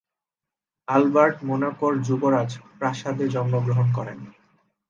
Albert 0.87 1.37
মোনাকোর 1.47 1.93
যুবরাজ 2.07 2.49
প্রাসাদে 2.77 3.25
জন্মগ্রহণ 3.27 3.87
করেন। 3.97 4.19